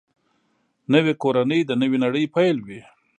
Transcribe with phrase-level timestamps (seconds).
[0.93, 2.81] نوې کورنۍ د نوې نړۍ پیل وي